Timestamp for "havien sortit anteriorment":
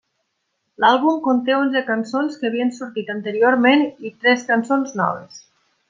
2.51-3.87